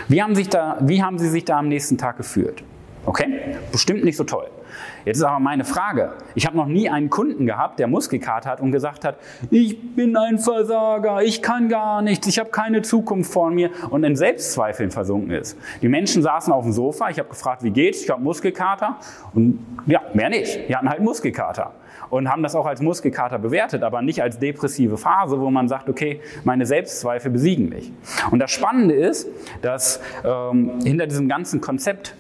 Wie 0.09 0.23
haben, 0.23 0.35
sich 0.35 0.49
da, 0.49 0.79
wie 0.81 1.03
haben 1.03 1.19
Sie 1.19 1.29
sich 1.29 1.45
da 1.45 1.59
am 1.59 1.69
nächsten 1.69 1.99
Tag 1.99 2.19
gefühlt? 2.19 2.63
Okay? 3.07 3.57
Bestimmt 3.73 4.05
nicht 4.05 4.17
so 4.17 4.25
toll. 4.25 4.49
Jetzt 5.05 5.19
ist 5.19 5.23
aber 5.23 5.39
meine 5.39 5.65
Frage. 5.65 6.15
Ich 6.35 6.47
habe 6.47 6.57
noch 6.57 6.67
nie 6.67 6.91
einen 6.91 7.09
Kunden 7.09 7.47
gehabt, 7.47 7.79
der 7.79 7.87
Muskelkater 7.87 8.51
hat 8.51 8.61
und 8.61 8.73
gesagt 8.73 9.05
hat, 9.05 9.17
ich 9.51 9.95
bin 9.95 10.17
ein 10.17 10.39
Versager, 10.39 11.23
ich 11.23 11.41
kann 11.41 11.69
gar 11.69 12.03
nichts, 12.03 12.27
ich 12.27 12.39
habe 12.41 12.51
keine 12.51 12.83
Zukunft 12.83 13.33
vor 13.33 13.51
mir 13.51 13.71
und 13.91 14.03
in 14.03 14.17
Selbstzweifeln 14.17 14.91
versunken 14.91 15.31
ist. 15.31 15.57
Die 15.81 15.89
Menschen 15.89 16.23
saßen 16.23 16.53
auf 16.53 16.65
dem 16.65 16.73
Sofa, 16.73 17.09
ich 17.09 17.19
habe 17.21 17.29
gefragt, 17.29 17.63
wie 17.63 17.71
geht's? 17.71 18.03
Ich 18.03 18.11
habe 18.11 18.21
Muskelkater 18.21 18.97
und 19.35 19.65
ja, 19.87 20.03
mehr 20.13 20.29
nicht. 20.29 20.69
Die 20.69 20.75
hatten 20.75 20.89
halt 20.89 21.01
Muskelkater 21.01 21.73
und 22.11 22.29
haben 22.29 22.43
das 22.43 22.55
auch 22.55 22.67
als 22.67 22.81
Muskelkater 22.83 23.39
bewertet, 23.39 23.83
aber 23.83 24.03
nicht 24.03 24.23
als 24.23 24.39
depressive 24.39 24.97
Phase, 24.99 25.41
wo 25.41 25.51
man 25.51 25.69
sagt, 25.69 25.89
okay, 25.89 26.21
meine 26.45 26.67
Selbstzweifel 26.67 27.31
besiegen 27.31 27.69
mich. 27.69 27.93
Und 28.31 28.41
das 28.41 28.51
Spannende 28.51 28.95
ist, 28.95 29.29
dass 29.63 30.01
ähm, 30.25 30.81
hinter 30.83 31.07
diesem 31.07 31.29
ganzen 31.29 31.61
Konzept 31.61 32.15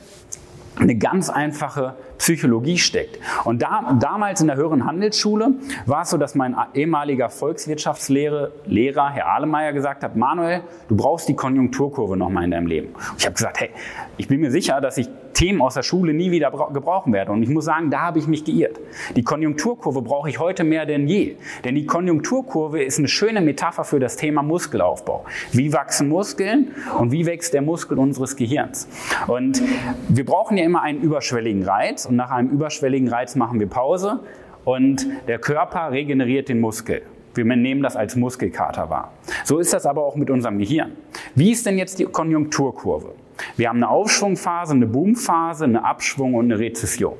eine 0.78 0.97
ganz 0.97 1.30
einfache 1.30 1.95
Psychologie 2.18 2.78
steckt. 2.78 3.18
Und 3.45 3.62
da, 3.62 3.97
damals 4.00 4.40
in 4.40 4.47
der 4.47 4.56
höheren 4.56 4.85
Handelsschule 4.85 5.54
war 5.87 6.02
es 6.02 6.11
so, 6.11 6.16
dass 6.16 6.35
mein 6.35 6.56
ehemaliger 6.75 7.30
Volkswirtschaftslehrer, 7.30 8.50
Lehrer, 8.66 9.11
Herr 9.11 9.28
Ahlemeyer, 9.33 9.73
gesagt 9.73 10.02
hat, 10.02 10.16
Manuel, 10.16 10.62
du 10.88 10.97
brauchst 10.97 11.28
die 11.28 11.37
Konjunkturkurve 11.37 12.16
nochmal 12.16 12.45
in 12.45 12.50
deinem 12.50 12.66
Leben. 12.66 12.88
Und 12.88 13.18
ich 13.18 13.26
habe 13.26 13.35
gesagt, 13.35 13.61
hey, 13.61 13.71
ich 14.16 14.28
bin 14.28 14.40
mir 14.40 14.50
sicher, 14.50 14.80
dass 14.80 14.99
ich 14.99 15.09
Themen 15.36 15.60
aus 15.60 15.74
der 15.74 15.82
Schule 15.82 16.14
nie 16.14 16.30
wieder 16.30 16.50
gebrauchen 16.72 17.12
werde. 17.12 17.30
Und 17.30 17.42
ich 17.42 17.50
muss 17.50 17.66
sagen, 17.66 17.90
da 17.90 18.00
habe 18.00 18.18
ich 18.18 18.26
mich 18.26 18.44
geirrt. 18.44 18.80
Die 19.14 19.22
Konjunkturkurve 19.22 20.00
brauche 20.00 20.30
ich 20.30 20.40
heute 20.40 20.64
mehr 20.64 20.86
denn 20.86 21.06
je. 21.06 21.36
Denn 21.62 21.74
die 21.74 21.84
Konjunkturkurve 21.84 22.82
ist 22.82 22.98
eine 22.98 23.08
schöne 23.08 23.42
Metapher 23.42 23.84
für 23.84 24.00
das 24.00 24.16
Thema 24.16 24.42
Muskelaufbau. 24.42 25.26
Wie 25.52 25.72
wachsen 25.74 26.08
Muskeln 26.08 26.68
und 26.98 27.12
wie 27.12 27.26
wächst 27.26 27.52
der 27.52 27.60
Muskel 27.60 27.98
unseres 27.98 28.36
Gehirns? 28.36 28.88
Und 29.26 29.62
wir 30.08 30.24
brauchen 30.24 30.56
ja 30.56 30.64
immer 30.64 30.80
einen 30.80 31.02
überschwelligen 31.02 31.64
Reiz 31.64 32.06
und 32.06 32.16
nach 32.16 32.30
einem 32.30 32.48
überschwelligen 32.48 33.08
Reiz 33.08 33.36
machen 33.36 33.60
wir 33.60 33.68
Pause 33.68 34.20
und 34.64 35.06
der 35.28 35.38
Körper 35.38 35.92
regeneriert 35.92 36.48
den 36.48 36.60
Muskel. 36.60 37.02
Wir 37.34 37.44
nehmen 37.44 37.82
das 37.82 37.94
als 37.94 38.16
Muskelkater 38.16 38.88
wahr. 38.88 39.12
So 39.44 39.58
ist 39.58 39.74
das 39.74 39.84
aber 39.84 40.02
auch 40.02 40.16
mit 40.16 40.30
unserem 40.30 40.58
Gehirn. 40.58 40.92
Wie 41.34 41.52
ist 41.52 41.66
denn 41.66 41.76
jetzt 41.76 41.98
die 41.98 42.06
Konjunkturkurve? 42.06 43.12
Wir 43.56 43.68
haben 43.68 43.78
eine 43.78 43.88
Aufschwungphase, 43.88 44.74
eine 44.74 44.86
Boomphase, 44.86 45.64
eine 45.64 45.84
Abschwung 45.84 46.34
und 46.34 46.46
eine 46.46 46.58
Rezession. 46.58 47.16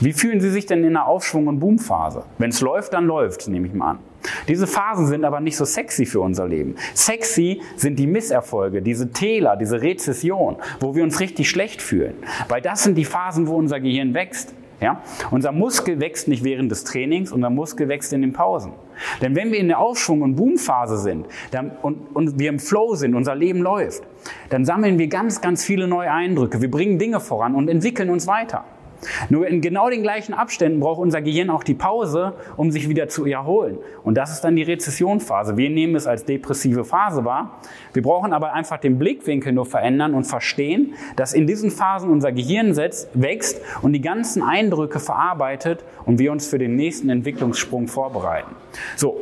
Wie 0.00 0.12
fühlen 0.12 0.40
Sie 0.40 0.50
sich 0.50 0.66
denn 0.66 0.84
in 0.84 0.96
einer 0.96 1.06
Aufschwung- 1.06 1.46
und 1.46 1.58
Boomphase? 1.58 2.24
Wenn 2.38 2.50
es 2.50 2.60
läuft, 2.60 2.92
dann 2.92 3.06
läuft 3.06 3.48
nehme 3.48 3.66
ich 3.66 3.74
mal 3.74 3.92
an. 3.92 3.98
Diese 4.48 4.66
Phasen 4.66 5.06
sind 5.06 5.24
aber 5.24 5.40
nicht 5.40 5.56
so 5.56 5.64
sexy 5.64 6.06
für 6.06 6.20
unser 6.20 6.46
Leben. 6.48 6.76
Sexy 6.94 7.60
sind 7.76 7.98
die 7.98 8.06
Misserfolge, 8.06 8.80
diese 8.80 9.10
Täler, 9.10 9.56
diese 9.56 9.82
Rezession, 9.82 10.56
wo 10.80 10.94
wir 10.94 11.02
uns 11.02 11.20
richtig 11.20 11.50
schlecht 11.50 11.82
fühlen. 11.82 12.14
Weil 12.48 12.62
das 12.62 12.84
sind 12.84 12.96
die 12.96 13.04
Phasen, 13.04 13.46
wo 13.46 13.56
unser 13.56 13.80
Gehirn 13.80 14.14
wächst. 14.14 14.54
Ja? 14.84 15.00
Unser 15.30 15.50
Muskel 15.50 15.98
wächst 15.98 16.28
nicht 16.28 16.44
während 16.44 16.70
des 16.70 16.84
Trainings, 16.84 17.32
unser 17.32 17.48
Muskel 17.48 17.88
wächst 17.88 18.12
in 18.12 18.20
den 18.20 18.34
Pausen. 18.34 18.72
Denn 19.22 19.34
wenn 19.34 19.50
wir 19.50 19.58
in 19.58 19.68
der 19.68 19.78
Aufschwung- 19.78 20.20
und 20.20 20.36
Boomphase 20.36 20.98
sind 20.98 21.26
dann, 21.52 21.72
und, 21.80 22.14
und 22.14 22.38
wir 22.38 22.50
im 22.50 22.58
Flow 22.58 22.94
sind, 22.94 23.14
unser 23.14 23.34
Leben 23.34 23.60
läuft, 23.60 24.02
dann 24.50 24.66
sammeln 24.66 24.98
wir 24.98 25.08
ganz, 25.08 25.40
ganz 25.40 25.64
viele 25.64 25.88
neue 25.88 26.10
Eindrücke. 26.10 26.60
Wir 26.60 26.70
bringen 26.70 26.98
Dinge 26.98 27.18
voran 27.18 27.54
und 27.54 27.70
entwickeln 27.70 28.10
uns 28.10 28.26
weiter. 28.26 28.66
Nur 29.28 29.46
in 29.46 29.60
genau 29.60 29.90
den 29.90 30.02
gleichen 30.02 30.34
Abständen 30.34 30.80
braucht 30.80 31.00
unser 31.00 31.22
Gehirn 31.22 31.50
auch 31.50 31.64
die 31.64 31.74
Pause, 31.74 32.34
um 32.56 32.70
sich 32.70 32.88
wieder 32.88 33.08
zu 33.08 33.26
erholen. 33.26 33.78
Und 34.02 34.16
das 34.16 34.32
ist 34.32 34.42
dann 34.42 34.56
die 34.56 34.62
Rezessionsphase. 34.62 35.56
Wir 35.56 35.70
nehmen 35.70 35.94
es 35.94 36.06
als 36.06 36.24
depressive 36.24 36.84
Phase 36.84 37.24
wahr. 37.24 37.60
Wir 37.92 38.02
brauchen 38.02 38.32
aber 38.32 38.52
einfach 38.52 38.78
den 38.78 38.98
Blickwinkel 38.98 39.52
nur 39.52 39.66
verändern 39.66 40.14
und 40.14 40.24
verstehen, 40.24 40.94
dass 41.16 41.32
in 41.32 41.46
diesen 41.46 41.70
Phasen 41.70 42.10
unser 42.10 42.32
Gehirn 42.32 42.74
setzt, 42.74 43.08
wächst 43.14 43.60
und 43.82 43.92
die 43.92 44.00
ganzen 44.00 44.42
Eindrücke 44.42 45.00
verarbeitet 45.00 45.84
und 46.04 46.18
wir 46.18 46.32
uns 46.32 46.46
für 46.46 46.58
den 46.58 46.76
nächsten 46.76 47.10
Entwicklungssprung 47.10 47.88
vorbereiten. 47.88 48.54
So, 48.96 49.20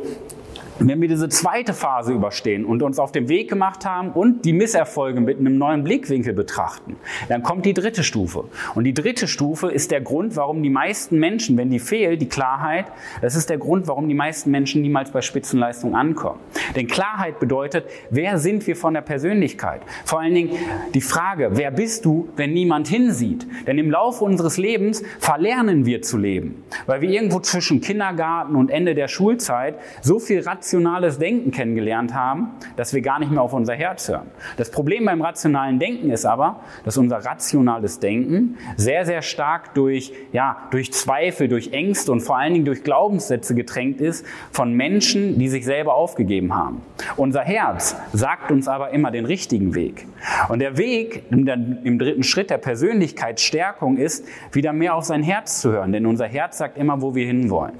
wenn 0.87 1.01
wir 1.01 1.07
diese 1.07 1.29
zweite 1.29 1.73
Phase 1.73 2.13
überstehen 2.13 2.65
und 2.65 2.83
uns 2.83 2.99
auf 2.99 3.11
den 3.11 3.29
Weg 3.29 3.49
gemacht 3.49 3.85
haben 3.85 4.11
und 4.11 4.45
die 4.45 4.53
Misserfolge 4.53 5.21
mit 5.21 5.39
einem 5.39 5.57
neuen 5.57 5.83
Blickwinkel 5.83 6.33
betrachten, 6.33 6.97
dann 7.29 7.43
kommt 7.43 7.65
die 7.65 7.73
dritte 7.73 8.03
Stufe. 8.03 8.45
Und 8.75 8.83
die 8.83 8.93
dritte 8.93 9.27
Stufe 9.27 9.69
ist 9.69 9.91
der 9.91 10.01
Grund, 10.01 10.35
warum 10.35 10.61
die 10.63 10.69
meisten 10.69 11.19
Menschen, 11.19 11.57
wenn 11.57 11.69
die 11.69 11.79
fehlt, 11.79 12.21
die 12.21 12.29
Klarheit, 12.29 12.85
das 13.21 13.35
ist 13.35 13.49
der 13.49 13.57
Grund, 13.57 13.87
warum 13.87 14.07
die 14.07 14.13
meisten 14.13 14.51
Menschen 14.51 14.81
niemals 14.81 15.11
bei 15.11 15.21
Spitzenleistung 15.21 15.95
ankommen. 15.95 16.39
Denn 16.75 16.87
Klarheit 16.87 17.39
bedeutet, 17.39 17.85
wer 18.09 18.37
sind 18.37 18.65
wir 18.67 18.75
von 18.75 18.93
der 18.93 19.01
Persönlichkeit? 19.01 19.81
Vor 20.05 20.19
allen 20.19 20.33
Dingen 20.33 20.51
die 20.93 21.01
Frage, 21.01 21.51
wer 21.53 21.71
bist 21.71 22.05
du, 22.05 22.29
wenn 22.35 22.53
niemand 22.53 22.87
hinsieht? 22.87 23.47
Denn 23.67 23.77
im 23.77 23.91
Laufe 23.91 24.23
unseres 24.23 24.57
Lebens 24.57 25.03
verlernen 25.19 25.85
wir 25.85 26.01
zu 26.01 26.17
leben, 26.17 26.63
weil 26.85 27.01
wir 27.01 27.09
irgendwo 27.09 27.39
zwischen 27.39 27.81
Kindergarten 27.81 28.55
und 28.55 28.69
Ende 28.69 28.95
der 28.95 29.07
Schulzeit 29.07 29.75
so 30.01 30.19
viel 30.19 30.41
Rat 30.41 30.63
rationales 30.73 31.19
Denken 31.19 31.51
kennengelernt 31.51 32.15
haben, 32.15 32.53
dass 32.77 32.95
wir 32.95 33.01
gar 33.01 33.19
nicht 33.19 33.31
mehr 33.31 33.43
auf 33.43 33.53
unser 33.53 33.75
Herz 33.75 34.09
hören. 34.09 34.31
Das 34.57 34.71
Problem 34.71 35.05
beim 35.05 35.21
rationalen 35.21 35.77
Denken 35.77 36.09
ist 36.09 36.25
aber, 36.25 36.61
dass 36.83 36.97
unser 36.97 37.17
rationales 37.17 37.99
Denken 37.99 38.57
sehr, 38.75 39.05
sehr 39.05 39.21
stark 39.21 39.75
durch, 39.75 40.13
ja, 40.31 40.57
durch 40.71 40.91
Zweifel, 40.91 41.47
durch 41.47 41.73
Ängste 41.73 42.11
und 42.11 42.21
vor 42.21 42.39
allen 42.39 42.53
Dingen 42.53 42.65
durch 42.65 42.83
Glaubenssätze 42.83 43.53
getränkt 43.53 44.01
ist 44.01 44.25
von 44.51 44.73
Menschen, 44.73 45.37
die 45.37 45.47
sich 45.47 45.63
selber 45.63 45.93
aufgegeben 45.93 46.55
haben. 46.55 46.81
Unser 47.17 47.41
Herz 47.41 47.95
sagt 48.11 48.49
uns 48.51 48.67
aber 48.67 48.89
immer 48.89 49.11
den 49.11 49.25
richtigen 49.25 49.75
Weg. 49.75 50.07
Und 50.49 50.57
der 50.57 50.77
Weg 50.77 51.23
im 51.29 51.99
dritten 51.99 52.23
Schritt 52.23 52.49
der 52.49 52.57
Persönlichkeitsstärkung 52.57 53.97
ist, 53.97 54.25
wieder 54.51 54.73
mehr 54.73 54.95
auf 54.95 55.03
sein 55.03 55.21
Herz 55.21 55.61
zu 55.61 55.71
hören, 55.71 55.91
denn 55.91 56.07
unser 56.07 56.25
Herz 56.25 56.57
sagt 56.57 56.79
immer, 56.79 57.01
wo 57.01 57.13
wir 57.13 57.27
hinwollen. 57.27 57.73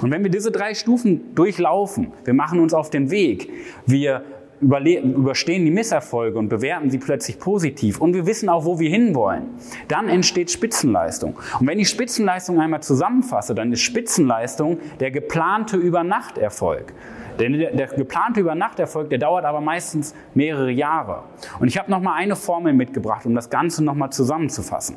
Und 0.00 0.10
wenn 0.10 0.22
wir 0.22 0.30
diese 0.30 0.50
drei 0.50 0.74
Stufen 0.74 1.34
durchlaufen, 1.34 2.12
wir 2.24 2.34
machen 2.34 2.60
uns 2.60 2.74
auf 2.74 2.90
den 2.90 3.10
Weg, 3.10 3.50
wir 3.86 4.24
überstehen 4.62 5.64
die 5.64 5.70
Misserfolge 5.70 6.38
und 6.38 6.48
bewerten 6.48 6.88
sie 6.88 6.98
plötzlich 6.98 7.38
positiv 7.38 8.00
und 8.00 8.14
wir 8.14 8.26
wissen 8.26 8.48
auch, 8.48 8.64
wo 8.64 8.78
wir 8.78 8.88
hinwollen, 8.88 9.50
dann 9.88 10.08
entsteht 10.08 10.50
Spitzenleistung. 10.50 11.36
Und 11.58 11.66
wenn 11.66 11.80
ich 11.80 11.88
Spitzenleistung 11.88 12.60
einmal 12.60 12.82
zusammenfasse, 12.82 13.54
dann 13.54 13.72
ist 13.72 13.80
Spitzenleistung 13.80 14.78
der 15.00 15.10
geplante 15.10 15.76
Übernachterfolg. 15.76 16.92
Denn 17.40 17.54
der, 17.54 17.86
geplante 17.88 18.40
Übernachterfolg, 18.40 19.10
der 19.10 19.18
dauert 19.18 19.44
aber 19.44 19.60
meistens 19.60 20.14
mehrere 20.34 20.70
Jahre. 20.70 21.24
Und 21.58 21.68
ich 21.68 21.78
habe 21.78 21.90
noch 21.90 22.00
mal 22.00 22.14
eine 22.14 22.36
Formel 22.36 22.72
mitgebracht, 22.72 23.26
um 23.26 23.34
das 23.34 23.50
Ganze 23.50 23.82
noch 23.82 23.94
mal 23.94 24.10
zusammenzufassen. 24.10 24.96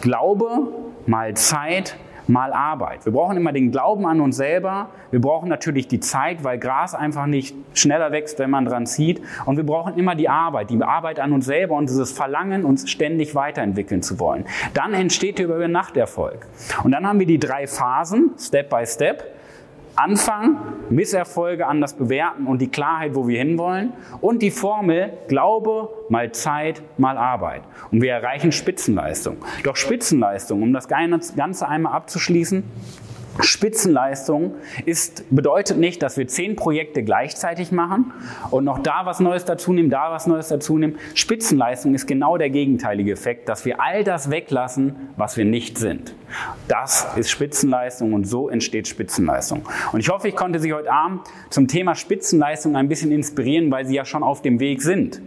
Glaube 0.00 0.68
mal 1.06 1.34
Zeit 1.34 1.96
mal 2.28 2.52
Arbeit. 2.52 3.04
Wir 3.04 3.12
brauchen 3.12 3.36
immer 3.36 3.52
den 3.52 3.70
Glauben 3.70 4.06
an 4.06 4.20
uns 4.20 4.36
selber. 4.36 4.90
Wir 5.10 5.20
brauchen 5.20 5.48
natürlich 5.48 5.88
die 5.88 6.00
Zeit, 6.00 6.44
weil 6.44 6.58
Gras 6.58 6.94
einfach 6.94 7.26
nicht 7.26 7.54
schneller 7.74 8.12
wächst, 8.12 8.38
wenn 8.38 8.50
man 8.50 8.64
dran 8.64 8.86
zieht. 8.86 9.20
Und 9.46 9.56
wir 9.56 9.66
brauchen 9.66 9.96
immer 9.98 10.14
die 10.14 10.28
Arbeit, 10.28 10.70
die 10.70 10.82
Arbeit 10.82 11.20
an 11.20 11.32
uns 11.32 11.46
selber 11.46 11.74
und 11.76 11.88
dieses 11.88 12.12
Verlangen, 12.12 12.64
uns 12.64 12.90
ständig 12.90 13.34
weiterentwickeln 13.34 14.02
zu 14.02 14.18
wollen. 14.18 14.44
Dann 14.74 14.94
entsteht 14.94 15.38
der 15.38 15.46
Übernachterfolg. 15.46 16.46
Und 16.84 16.92
dann 16.92 17.06
haben 17.06 17.18
wir 17.18 17.26
die 17.26 17.38
drei 17.38 17.66
Phasen, 17.66 18.32
Step 18.38 18.70
by 18.70 18.86
Step. 18.86 19.24
Anfang, 19.96 20.56
Misserfolge 20.90 21.66
anders 21.66 21.94
bewerten 21.94 22.46
und 22.46 22.60
die 22.60 22.68
Klarheit, 22.68 23.14
wo 23.14 23.28
wir 23.28 23.38
hinwollen. 23.38 23.92
Und 24.20 24.42
die 24.42 24.50
Formel 24.50 25.12
Glaube 25.28 25.90
mal 26.08 26.32
Zeit 26.32 26.82
mal 26.98 27.18
Arbeit. 27.18 27.62
Und 27.90 28.02
wir 28.02 28.12
erreichen 28.12 28.52
Spitzenleistung. 28.52 29.36
Doch 29.64 29.76
Spitzenleistung, 29.76 30.62
um 30.62 30.72
das 30.72 30.88
Ganze 30.88 31.68
einmal 31.68 31.92
abzuschließen, 31.92 32.64
Spitzenleistung 33.40 34.54
ist, 34.84 35.24
bedeutet 35.30 35.78
nicht, 35.78 36.02
dass 36.02 36.16
wir 36.16 36.28
zehn 36.28 36.56
Projekte 36.56 37.02
gleichzeitig 37.02 37.72
machen 37.72 38.12
und 38.50 38.64
noch 38.64 38.78
da 38.80 39.02
was 39.04 39.20
Neues 39.20 39.44
dazu 39.44 39.72
nehmen, 39.72 39.90
da 39.90 40.10
was 40.10 40.26
Neues 40.26 40.48
dazu 40.48 40.78
nehmen. 40.78 40.98
Spitzenleistung 41.14 41.94
ist 41.94 42.06
genau 42.06 42.36
der 42.36 42.50
gegenteilige 42.50 43.12
Effekt, 43.12 43.48
dass 43.48 43.64
wir 43.64 43.80
all 43.80 44.04
das 44.04 44.30
weglassen, 44.30 45.10
was 45.16 45.36
wir 45.36 45.44
nicht 45.44 45.78
sind. 45.78 46.14
Das 46.68 47.06
ist 47.16 47.30
Spitzenleistung 47.30 48.12
und 48.12 48.24
so 48.24 48.48
entsteht 48.48 48.88
Spitzenleistung. 48.88 49.62
Und 49.92 50.00
ich 50.00 50.08
hoffe, 50.08 50.28
ich 50.28 50.36
konnte 50.36 50.58
Sie 50.58 50.72
heute 50.72 50.90
Abend 50.90 51.22
zum 51.50 51.68
Thema 51.68 51.94
Spitzenleistung 51.94 52.76
ein 52.76 52.88
bisschen 52.88 53.12
inspirieren, 53.12 53.70
weil 53.70 53.86
Sie 53.86 53.94
ja 53.94 54.04
schon 54.04 54.22
auf 54.22 54.42
dem 54.42 54.60
Weg 54.60 54.82
sind. 54.82 55.20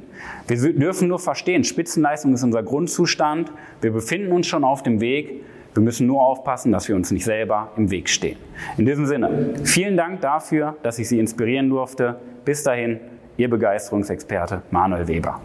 Wir 0.48 0.74
dürfen 0.74 1.08
nur 1.08 1.20
verstehen, 1.20 1.64
Spitzenleistung 1.64 2.34
ist 2.34 2.44
unser 2.44 2.64
Grundzustand. 2.64 3.52
Wir 3.82 3.92
befinden 3.92 4.32
uns 4.32 4.48
schon 4.48 4.64
auf 4.64 4.84
dem 4.84 5.02
Weg. 5.02 5.44
Wir 5.76 5.84
müssen 5.84 6.08
nur 6.08 6.22
aufpassen, 6.22 6.72
dass 6.72 6.88
wir 6.88 6.96
uns 6.96 7.12
nicht 7.12 7.26
selber 7.26 7.74
im 7.76 7.92
Weg 7.92 8.08
stehen. 8.08 8.38
In 8.78 8.86
diesem 8.86 9.06
Sinne, 9.06 9.56
vielen 9.66 9.98
Dank 9.98 10.22
dafür, 10.22 10.78
dass 10.84 11.00
ich 11.00 11.10
Sie 11.10 11.20
inspirieren 11.20 11.70
durfte. 11.70 12.18
Bis 12.46 12.64
dahin, 12.64 13.02
Ihr 13.36 13.50
Begeisterungsexperte 13.50 14.62
Manuel 14.72 15.06
Weber. 15.10 15.42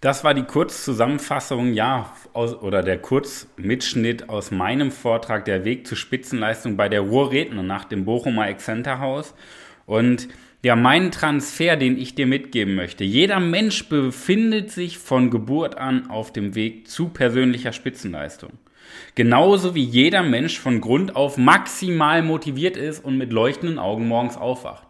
Das 0.00 0.24
war 0.24 0.34
die 0.34 0.42
Kurzzusammenfassung, 0.42 1.72
ja, 1.72 2.12
aus, 2.32 2.60
oder 2.60 2.82
der 2.82 2.98
Kurzmitschnitt 2.98 4.28
aus 4.28 4.50
meinem 4.50 4.90
Vortrag 4.90 5.44
Der 5.44 5.64
Weg 5.64 5.86
zur 5.86 5.96
Spitzenleistung 5.96 6.76
bei 6.76 6.88
der 6.88 7.02
Ruhrrednernacht 7.02 7.92
im 7.92 8.04
Bochumer 8.04 8.48
Exzenterhaus. 8.48 9.34
Und 9.86 10.26
ja, 10.62 10.74
mein 10.74 11.12
Transfer, 11.12 11.76
den 11.76 11.98
ich 11.98 12.14
dir 12.14 12.26
mitgeben 12.26 12.74
möchte. 12.74 13.04
Jeder 13.04 13.38
Mensch 13.38 13.88
befindet 13.88 14.70
sich 14.70 14.98
von 14.98 15.30
Geburt 15.30 15.78
an 15.78 16.10
auf 16.10 16.32
dem 16.32 16.54
Weg 16.54 16.88
zu 16.88 17.08
persönlicher 17.08 17.72
Spitzenleistung. 17.72 18.52
Genauso 19.14 19.74
wie 19.74 19.84
jeder 19.84 20.22
Mensch 20.22 20.58
von 20.58 20.80
Grund 20.80 21.14
auf 21.14 21.36
maximal 21.36 22.22
motiviert 22.22 22.76
ist 22.76 23.04
und 23.04 23.18
mit 23.18 23.32
leuchtenden 23.32 23.78
Augen 23.78 24.08
morgens 24.08 24.36
aufwacht. 24.36 24.88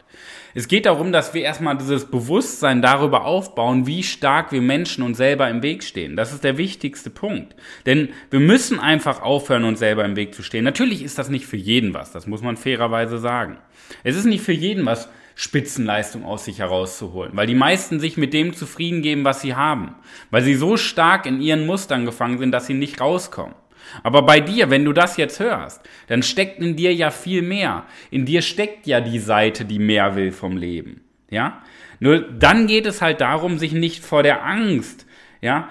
Es 0.54 0.66
geht 0.66 0.86
darum, 0.86 1.12
dass 1.12 1.34
wir 1.34 1.42
erstmal 1.42 1.76
dieses 1.76 2.06
Bewusstsein 2.06 2.80
darüber 2.80 3.24
aufbauen, 3.26 3.86
wie 3.86 4.02
stark 4.02 4.50
wir 4.50 4.62
Menschen 4.62 5.04
uns 5.04 5.18
selber 5.18 5.48
im 5.50 5.62
Weg 5.62 5.84
stehen. 5.84 6.16
Das 6.16 6.32
ist 6.32 6.42
der 6.42 6.56
wichtigste 6.56 7.10
Punkt. 7.10 7.54
Denn 7.84 8.08
wir 8.30 8.40
müssen 8.40 8.80
einfach 8.80 9.20
aufhören, 9.20 9.64
uns 9.64 9.78
selber 9.78 10.04
im 10.04 10.16
Weg 10.16 10.34
zu 10.34 10.42
stehen. 10.42 10.64
Natürlich 10.64 11.02
ist 11.02 11.18
das 11.18 11.28
nicht 11.28 11.46
für 11.46 11.58
jeden 11.58 11.92
was, 11.92 12.12
das 12.12 12.26
muss 12.26 12.42
man 12.42 12.56
fairerweise 12.56 13.18
sagen. 13.18 13.58
Es 14.02 14.16
ist 14.16 14.24
nicht 14.24 14.42
für 14.42 14.52
jeden 14.52 14.86
was, 14.86 15.08
Spitzenleistung 15.40 16.24
aus 16.24 16.46
sich 16.46 16.58
herauszuholen, 16.58 17.30
weil 17.36 17.46
die 17.46 17.54
meisten 17.54 18.00
sich 18.00 18.16
mit 18.16 18.34
dem 18.34 18.54
zufrieden 18.54 19.02
geben, 19.02 19.24
was 19.24 19.40
sie 19.40 19.54
haben, 19.54 19.94
weil 20.32 20.42
sie 20.42 20.56
so 20.56 20.76
stark 20.76 21.26
in 21.26 21.40
ihren 21.40 21.64
Mustern 21.64 22.04
gefangen 22.04 22.38
sind, 22.38 22.50
dass 22.50 22.66
sie 22.66 22.74
nicht 22.74 23.00
rauskommen. 23.00 23.54
Aber 24.02 24.22
bei 24.22 24.40
dir, 24.40 24.68
wenn 24.68 24.84
du 24.84 24.92
das 24.92 25.16
jetzt 25.16 25.38
hörst, 25.38 25.80
dann 26.08 26.24
steckt 26.24 26.60
in 26.60 26.74
dir 26.74 26.92
ja 26.92 27.12
viel 27.12 27.42
mehr. 27.42 27.84
In 28.10 28.26
dir 28.26 28.42
steckt 28.42 28.88
ja 28.88 29.00
die 29.00 29.20
Seite, 29.20 29.64
die 29.64 29.78
mehr 29.78 30.16
will 30.16 30.32
vom 30.32 30.56
Leben. 30.56 31.02
Ja? 31.30 31.62
Nur 32.00 32.18
dann 32.18 32.66
geht 32.66 32.86
es 32.86 33.00
halt 33.00 33.20
darum, 33.20 33.58
sich 33.58 33.70
nicht 33.70 34.04
vor 34.04 34.24
der 34.24 34.44
Angst, 34.44 35.06
ja, 35.40 35.68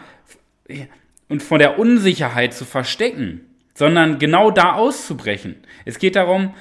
und 1.27 1.43
vor 1.43 1.59
der 1.59 1.77
Unsicherheit 1.77 2.53
zu 2.53 2.63
verstecken, 2.63 3.41
sondern 3.73 4.17
genau 4.17 4.49
da 4.49 4.75
auszubrechen. 4.75 5.57
Es 5.83 5.99
geht 5.99 6.15
darum, 6.15 6.53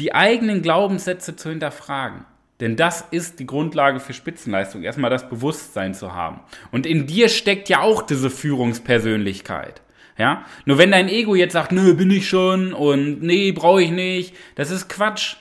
die 0.00 0.12
eigenen 0.12 0.60
Glaubenssätze 0.60 1.36
zu 1.36 1.50
hinterfragen. 1.50 2.24
Denn 2.60 2.74
das 2.74 3.04
ist 3.10 3.38
die 3.38 3.46
Grundlage 3.46 4.00
für 4.00 4.12
Spitzenleistung, 4.12 4.82
erstmal 4.82 5.10
das 5.10 5.28
Bewusstsein 5.28 5.94
zu 5.94 6.14
haben. 6.14 6.40
Und 6.72 6.86
in 6.86 7.06
dir 7.06 7.28
steckt 7.28 7.68
ja 7.68 7.80
auch 7.80 8.02
diese 8.02 8.30
Führungspersönlichkeit. 8.30 9.80
Ja? 10.18 10.44
Nur 10.64 10.78
wenn 10.78 10.90
dein 10.90 11.08
Ego 11.08 11.36
jetzt 11.36 11.52
sagt, 11.52 11.70
nö, 11.70 11.94
bin 11.94 12.10
ich 12.10 12.28
schon 12.28 12.72
und 12.72 13.22
nee, 13.22 13.52
brauche 13.52 13.82
ich 13.82 13.92
nicht, 13.92 14.34
das 14.56 14.70
ist 14.70 14.88
Quatsch. 14.88 15.36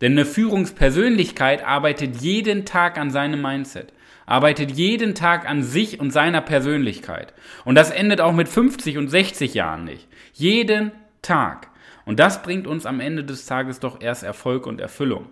Denn 0.00 0.12
eine 0.12 0.24
Führungspersönlichkeit 0.24 1.64
arbeitet 1.64 2.20
jeden 2.20 2.64
Tag 2.64 2.98
an 2.98 3.10
seinem 3.10 3.40
Mindset, 3.40 3.92
arbeitet 4.26 4.72
jeden 4.72 5.14
Tag 5.14 5.48
an 5.48 5.62
sich 5.62 5.98
und 6.00 6.12
seiner 6.12 6.40
Persönlichkeit. 6.40 7.34
Und 7.64 7.76
das 7.76 7.90
endet 7.90 8.20
auch 8.20 8.32
mit 8.32 8.48
50 8.48 8.98
und 8.98 9.08
60 9.08 9.54
Jahren 9.54 9.84
nicht. 9.84 10.08
Jeden 10.34 10.92
Tag. 11.22 11.68
Und 12.04 12.20
das 12.20 12.42
bringt 12.42 12.66
uns 12.66 12.86
am 12.86 13.00
Ende 13.00 13.24
des 13.24 13.46
Tages 13.46 13.80
doch 13.80 14.00
erst 14.00 14.22
Erfolg 14.22 14.66
und 14.66 14.80
Erfüllung. 14.80 15.26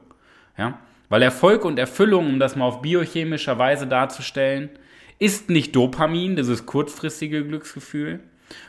Ja? 0.58 0.78
Weil 1.08 1.22
Erfolg 1.22 1.64
und 1.64 1.78
Erfüllung, 1.78 2.26
um 2.26 2.38
das 2.38 2.56
mal 2.56 2.64
auf 2.64 2.82
biochemischer 2.82 3.58
Weise 3.58 3.86
darzustellen, 3.86 4.70
ist 5.18 5.48
nicht 5.50 5.74
Dopamin, 5.74 6.36
dieses 6.36 6.66
kurzfristige 6.66 7.44
Glücksgefühl, 7.44 8.20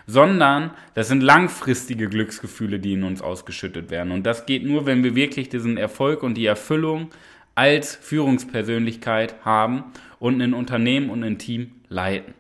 sondern 0.06 0.72
das 0.94 1.08
sind 1.08 1.22
langfristige 1.22 2.10
Glücksgefühle, 2.10 2.80
die 2.80 2.94
in 2.94 3.04
uns 3.04 3.22
ausgeschüttet 3.22 3.90
werden. 3.90 4.12
Und 4.12 4.26
das 4.26 4.46
geht 4.46 4.64
nur, 4.64 4.86
wenn 4.86 5.04
wir 5.04 5.16
wirklich 5.16 5.50
diesen 5.50 5.78
Erfolg 5.78 6.24
und 6.24 6.36
die 6.36 6.46
Erfüllung 6.46 7.10
als 7.56 7.96
Führungspersönlichkeit 7.96 9.36
haben 9.44 9.86
und 10.20 10.42
ein 10.42 10.54
Unternehmen 10.54 11.10
und 11.10 11.24
ein 11.24 11.38
Team 11.38 11.72
leiten. 11.90 12.34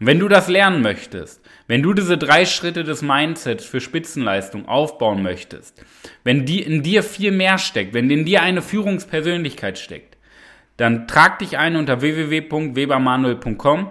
Und 0.00 0.06
wenn 0.06 0.18
du 0.18 0.28
das 0.28 0.48
lernen 0.48 0.82
möchtest, 0.82 1.41
wenn 1.66 1.82
du 1.82 1.92
diese 1.92 2.18
drei 2.18 2.44
Schritte 2.44 2.84
des 2.84 3.02
Mindsets 3.02 3.64
für 3.64 3.80
Spitzenleistung 3.80 4.66
aufbauen 4.66 5.22
möchtest, 5.22 5.84
wenn 6.24 6.44
die 6.44 6.62
in 6.62 6.82
dir 6.82 7.02
viel 7.02 7.30
mehr 7.30 7.58
steckt, 7.58 7.94
wenn 7.94 8.10
in 8.10 8.24
dir 8.24 8.42
eine 8.42 8.62
Führungspersönlichkeit 8.62 9.78
steckt, 9.78 10.16
dann 10.76 11.06
trag 11.06 11.38
dich 11.38 11.58
ein 11.58 11.76
unter 11.76 12.00
www.webermanuel.com, 12.00 13.90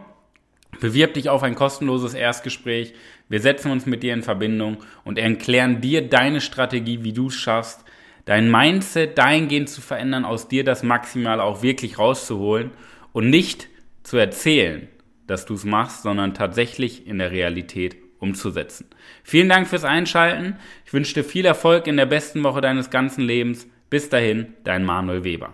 bewirb 0.80 1.14
dich 1.14 1.30
auf 1.30 1.44
ein 1.44 1.56
kostenloses 1.56 2.14
Erstgespräch, 2.14 2.94
wir 3.30 3.40
setzen 3.40 3.72
uns 3.72 3.86
mit 3.86 4.04
dir 4.04 4.14
in 4.14 4.24
Verbindung 4.24 4.78
und 5.06 5.18
erklären 5.18 5.80
dir 5.80 6.08
deine 6.08 6.42
Strategie, 6.42 7.04
wie 7.04 7.14
du 7.14 7.28
es 7.28 7.36
schaffst, 7.36 7.86
dein 8.26 8.52
Mindset 8.52 9.18
dahingehend 9.18 9.70
zu 9.70 9.80
verändern, 9.82 10.26
aus 10.26 10.48
dir 10.48 10.64
das 10.64 10.84
maximal 10.84 11.40
auch 11.40 11.64
wirklich 11.64 11.98
rauszuholen 11.98 12.72
und 13.14 13.30
nicht 13.30 13.68
zu 14.04 14.18
erzählen, 14.18 14.88
dass 15.32 15.46
du 15.46 15.54
es 15.54 15.64
machst, 15.64 16.04
sondern 16.04 16.34
tatsächlich 16.34 17.08
in 17.08 17.18
der 17.18 17.32
Realität 17.32 17.96
umzusetzen. 18.20 18.88
Vielen 19.24 19.48
Dank 19.50 19.68
fürs 19.68 19.86
Einschalten. 19.86 20.58
Ich 20.86 20.94
wünsche 20.94 21.14
dir 21.14 21.24
viel 21.24 21.46
Erfolg 21.46 21.88
in 21.88 21.98
der 21.98 22.06
besten 22.06 22.44
Woche 22.44 22.60
deines 22.60 22.90
ganzen 22.90 23.22
Lebens. 23.22 23.68
Bis 23.90 24.10
dahin, 24.10 24.54
dein 24.64 24.84
Manuel 24.84 25.24
Weber. 25.24 25.54